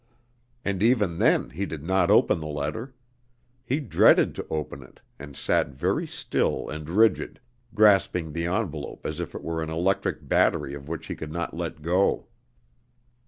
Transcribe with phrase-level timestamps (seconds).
[0.65, 2.95] And even then he did not open the letter.
[3.63, 7.39] He dreaded to open it, and sat very still and rigid,
[7.75, 11.55] grasping the envelope as if it were an electric battery of which he could not
[11.55, 12.25] let go.